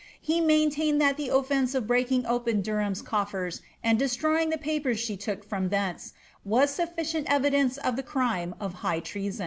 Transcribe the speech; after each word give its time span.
He 0.19 0.41
maintained 0.41 0.99
that 0.99 1.19
ofience 1.19 1.75
of 1.75 1.85
breaking 1.85 2.25
open 2.25 2.63
Derham's 2.63 3.03
coffers 3.03 3.61
and 3.83 3.99
destroying 3.99 4.49
the 4.49 4.57
papers! 4.57 5.07
took 5.19 5.47
from 5.47 5.69
thence 5.69 6.13
was 6.43 6.71
sufficient 6.71 7.27
evidence 7.31 7.77
of 7.77 7.97
the 7.97 8.01
crime 8.01 8.55
of 8.59 8.73
high 8.81 8.99
trea 9.01 9.29
I. 9.31 9.39